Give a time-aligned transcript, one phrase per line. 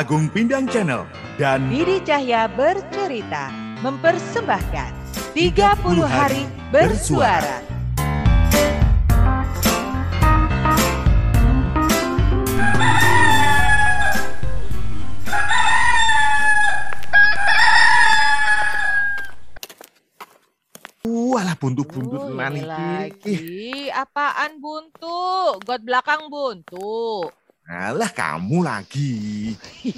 [0.00, 1.04] Agung Pindang Channel
[1.36, 3.52] dan Didi Cahya bercerita
[3.84, 4.96] mempersembahkan
[5.36, 5.76] 30
[6.08, 7.60] hari bersuara.
[21.04, 22.64] Walah ini iki.
[22.64, 25.60] lagi apaan buntu?
[25.60, 27.28] God belakang buntu.
[27.70, 29.54] Alah kamu lagi.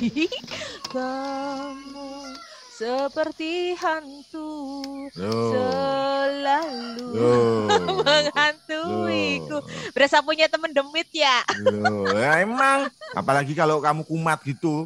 [0.92, 2.28] Kamu
[2.76, 4.84] seperti hantu
[5.16, 5.52] Loh.
[5.56, 7.64] selalu Loh.
[8.04, 9.64] menghantuiku.
[9.96, 11.40] Berasa punya temen demit ya?
[11.64, 14.84] Loh, ya emang apalagi kalau kamu kumat gitu.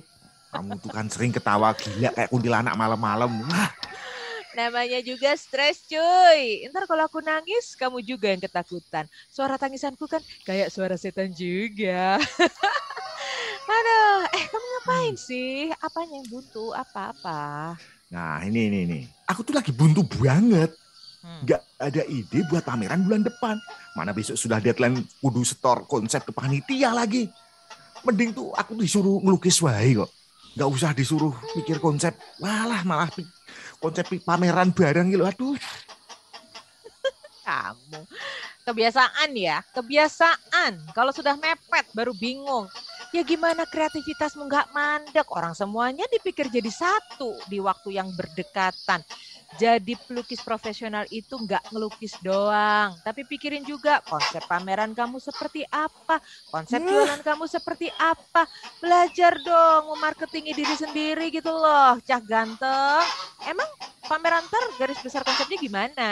[0.54, 3.28] Kamu tuh kan sering ketawa gila kayak kuntilanak malam-malam.
[3.50, 3.70] Wah,
[4.56, 6.64] Namanya juga stres cuy.
[6.72, 9.04] Ntar kalau aku nangis, kamu juga yang ketakutan.
[9.28, 12.16] Suara tangisanku kan kayak suara setan juga.
[13.76, 15.68] Aduh, eh kamu ngapain sih?
[15.76, 16.72] Apanya yang buntu?
[16.72, 17.76] Apa-apa?
[18.06, 19.00] nah ini ini ini.
[19.28, 20.72] Aku tuh lagi buntu banget.
[21.20, 21.42] Hmm.
[21.44, 23.60] Gak ada ide buat pameran bulan depan.
[23.92, 27.28] Mana besok sudah deadline kudu setor konsep ke panitia lagi.
[28.08, 30.08] Mending tuh aku disuruh ngelukis wae kok.
[30.56, 32.16] Gak usah disuruh mikir konsep.
[32.40, 33.12] Walah malah
[33.78, 35.24] konsep pameran barang gitu.
[35.24, 35.56] Aduh.
[37.46, 38.02] Kamu.
[38.66, 40.90] Kebiasaan ya, kebiasaan.
[40.90, 42.66] Kalau sudah mepet baru bingung.
[43.14, 45.30] Ya gimana kreativitasmu nggak mandek?
[45.30, 48.98] Orang semuanya dipikir jadi satu di waktu yang berdekatan.
[49.54, 56.18] Jadi pelukis profesional itu nggak ngelukis doang, tapi pikirin juga konsep pameran kamu seperti apa,
[56.50, 56.90] konsep Wah.
[56.90, 58.42] jualan kamu seperti apa.
[58.82, 63.06] Belajar dong memarketingi diri sendiri gitu loh, cah ganteng.
[63.46, 63.70] Emang
[64.10, 66.08] pameran ntar garis besar konsepnya gimana?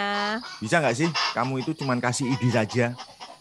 [0.62, 2.94] Bisa nggak sih kamu itu cuman kasih ide saja.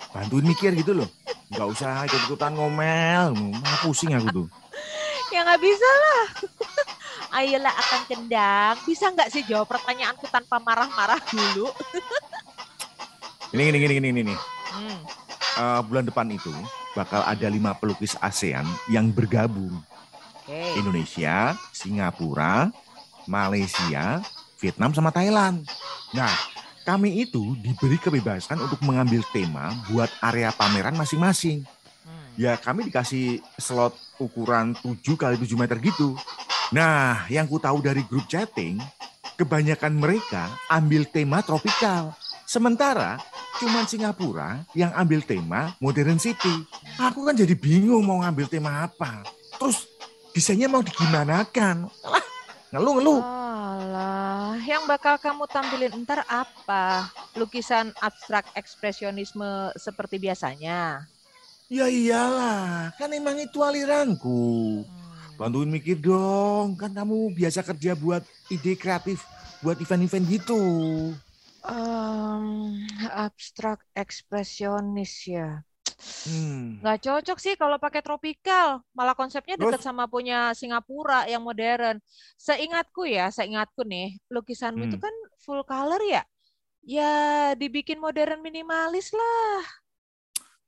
[0.09, 1.09] Bantuin mikir gitu loh.
[1.53, 3.33] Gak usah ikut-ikutan ngomel.
[3.33, 4.47] Malah pusing aku tuh.
[5.29, 6.23] Ya nggak bisa lah.
[7.37, 8.75] Ayolah akan kendang.
[8.85, 11.69] Bisa nggak sih jawab pertanyaanku tanpa marah-marah dulu?
[13.53, 14.21] Ini, ini, ini, ini, ini.
[14.25, 14.35] ini.
[14.73, 14.99] Hmm.
[15.53, 16.49] Eh, bulan depan itu
[16.97, 19.81] bakal ada lima pelukis ASEAN yang bergabung.
[20.41, 20.81] Oke.
[20.81, 22.73] Indonesia, Singapura,
[23.25, 24.21] Malaysia,
[24.59, 25.67] Vietnam sama Thailand.
[26.15, 26.31] Nah,
[26.83, 31.63] kami itu diberi kebebasan untuk mengambil tema buat area pameran masing-masing.
[32.03, 32.27] Hmm.
[32.35, 36.19] Ya kami dikasih slot ukuran 7 kali 7 meter gitu.
[36.75, 38.81] Nah, yang ku tahu dari grup chatting,
[39.35, 42.15] kebanyakan mereka ambil tema tropikal.
[42.43, 43.17] Sementara
[43.61, 46.65] cuman Singapura yang ambil tema modern city.
[46.99, 49.23] Aku kan jadi bingung mau ngambil tema apa.
[49.57, 49.87] Terus
[50.35, 51.87] desainnya mau digimanakan?
[52.03, 52.22] Alah,
[52.73, 53.21] ngeluh-ngeluh.
[53.21, 57.07] Alah, yang bakal kamu tampilin ntar apa?
[57.37, 61.05] Lukisan abstrak ekspresionisme seperti biasanya.
[61.69, 64.81] Ya iyalah, kan emang itu aliranku.
[64.83, 65.37] Hmm.
[65.37, 69.21] Bantuin mikir dong, kan kamu biasa kerja buat ide kreatif
[69.63, 70.61] buat event-event gitu.
[71.63, 72.45] Em,
[73.07, 75.63] abstrak ekspresionis ya.
[76.27, 76.79] Hmm.
[76.83, 78.83] Nggak cocok sih kalau pakai tropikal.
[78.97, 79.87] Malah konsepnya dekat Terus?
[79.87, 81.97] sama punya Singapura yang modern.
[82.35, 85.05] Seingatku ya, seingatku nih, lukisanmu itu Hmm.
[85.05, 86.21] kan full color ya?
[86.83, 87.13] Ya
[87.55, 89.63] dibikin modern minimalis lah.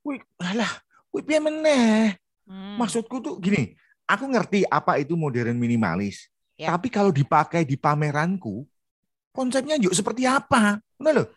[0.06, 0.70] Wih, alah,
[1.10, 2.14] wih piye meneh.
[2.46, 3.74] Hmm, Maksudku tuh gini,
[4.06, 6.30] aku ngerti apa itu modern minimalis.
[6.56, 6.72] Ya.
[6.72, 8.64] Tapi kalau dipakai di pameranku,
[9.34, 10.78] konsepnya yuk seperti apa?
[10.98, 11.28] Bener loh.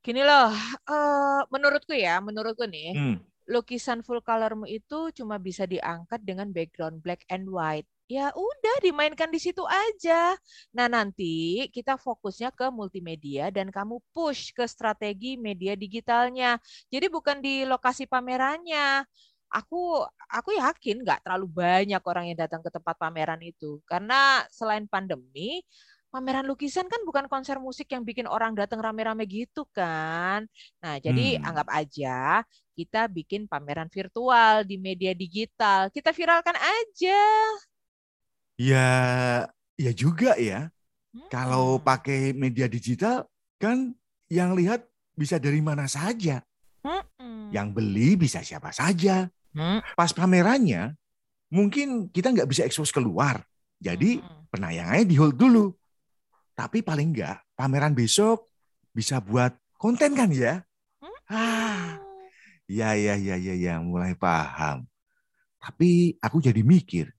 [0.00, 0.48] Gini loh,
[0.88, 3.16] eh, menurutku ya, menurutku nih, Hmm.
[3.50, 7.84] lukisan full colormu itu cuma bisa diangkat dengan background black and white.
[8.10, 10.34] Ya udah dimainkan di situ aja.
[10.74, 16.58] Nah nanti kita fokusnya ke multimedia dan kamu push ke strategi media digitalnya.
[16.90, 19.06] Jadi bukan di lokasi pamerannya.
[19.50, 24.86] Aku aku yakin nggak terlalu banyak orang yang datang ke tempat pameran itu karena selain
[24.86, 25.62] pandemi,
[26.12, 30.46] pameran lukisan kan bukan konser musik yang bikin orang datang rame-rame gitu kan.
[30.82, 31.46] Nah jadi Hmm.
[31.48, 32.42] anggap aja
[32.78, 35.90] kita bikin pameran virtual di media digital.
[35.94, 37.20] Kita viralkan aja.
[38.60, 38.86] Ya,
[39.80, 40.68] ya juga ya.
[41.32, 41.84] Kalau Hmm.
[41.84, 43.26] pakai media digital,
[43.58, 43.94] kan
[44.30, 44.86] yang lihat
[45.16, 46.42] bisa dari mana saja.
[46.84, 47.52] Mm-mm.
[47.54, 49.26] Yang beli bisa siapa saja.
[49.54, 49.80] Hmm.
[49.98, 50.94] Pas pamerannya,
[51.52, 53.42] mungkin kita nggak bisa ekspos keluar.
[53.80, 54.46] Jadi Mm-mm.
[54.52, 55.72] penayangannya di hold dulu.
[56.60, 58.52] Tapi paling nggak pameran besok
[58.92, 60.60] bisa buat konten kan ya?
[61.32, 61.96] Ah,
[62.68, 64.84] ya ya ya ya ya mulai paham.
[65.56, 67.16] Tapi aku jadi mikir,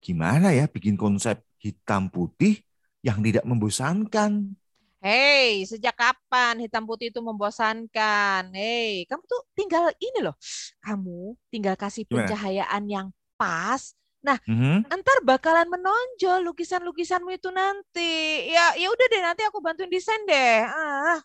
[0.00, 2.64] gimana ya bikin konsep hitam putih
[3.04, 4.56] yang tidak membosankan?
[5.04, 8.48] Hei, sejak kapan hitam putih itu membosankan?
[8.56, 10.36] Hei, kamu tuh tinggal ini loh.
[10.80, 12.32] Kamu tinggal kasih Gimana?
[12.32, 13.06] pencahayaan yang
[13.36, 14.84] pas, Nah, Mhm.
[14.84, 18.12] ntar bakalan menonjol lukisan-lukisanmu itu nanti.
[18.48, 20.60] Ya, ya udah deh nanti aku bantuin desain deh.
[20.64, 21.18] Ah,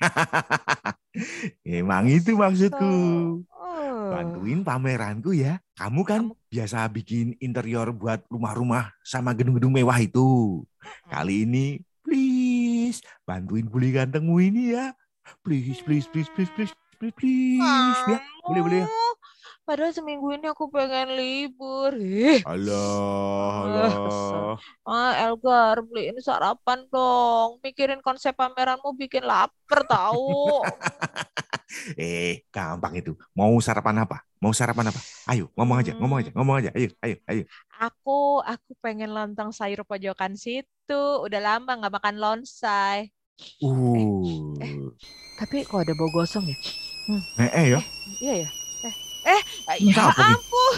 [1.62, 2.94] Emang itu maksudku.
[3.46, 4.10] oh.
[4.10, 5.62] Bantuin pameranku ya.
[5.74, 10.62] Kamu kan Kamu- biasa bikin interior buat rumah-rumah sama gedung-gedung mewah itu.
[11.06, 14.90] Kali ini please bantuin buli gantengmu ini ya.
[15.46, 18.00] Please, please, please, please, please, please, please.
[18.08, 18.88] Ya, boleh, boleh ya.
[19.70, 21.92] Padahal seminggu ini aku pengen libur.
[21.94, 24.58] Ih, Allah, Ah, kesel.
[24.88, 27.50] ah Elgar, beliin sarapan dong.
[27.64, 30.18] Mikirin konsep pameranmu bikin lapar tahu.
[31.98, 33.12] Eh, gampang itu.
[33.38, 34.16] Mau sarapan apa?
[34.42, 35.00] Mau sarapan apa?
[35.30, 36.70] Ayo, ngomong aja, ngomong aja, ngomong aja.
[36.74, 37.42] Ayo, ayo, ayo.
[37.80, 41.02] Aku aku pengen lontong sayur pojokan situ.
[41.24, 43.08] Udah lama nggak makan lonsai.
[43.62, 44.92] Uh,
[45.40, 46.56] Tapi kok ada bau gosong ya?
[47.40, 47.80] eh, eh ya.
[48.20, 48.48] Iya ya.
[49.24, 49.40] Eh,
[49.80, 50.74] ya Entah ampun.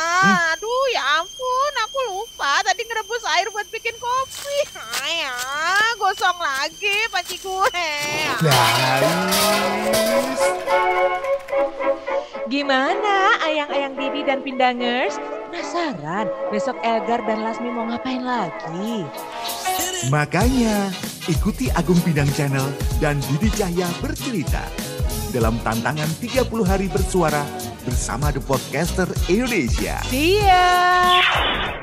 [0.52, 1.72] Aduh, ya ampun.
[1.88, 4.58] Aku lupa tadi ngerebus air buat bikin kopi.
[5.02, 5.36] Ya,
[6.00, 7.84] gosong lagi panci gue.
[8.40, 10.40] Guys.
[12.48, 15.16] Gimana ayang-ayang Didi dan Pindangers?
[15.48, 19.04] Penasaran besok Elgar dan Lasmi mau ngapain lagi?
[20.08, 20.92] Makanya,
[21.28, 24.64] ikuti Agung Pindang Channel dan Didi Cahya bercerita
[25.32, 27.40] dalam tantangan 30 hari bersuara
[27.82, 29.98] bersama The Podcaster Indonesia.
[30.06, 31.81] See ya!